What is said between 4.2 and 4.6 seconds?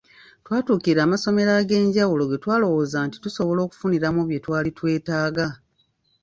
bye